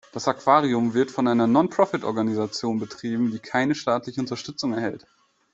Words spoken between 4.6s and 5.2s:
erhält.